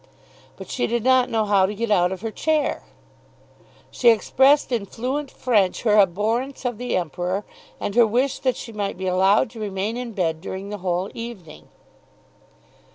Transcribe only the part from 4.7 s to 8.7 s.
in fluent French her abhorrence of the Emperor, and her wish that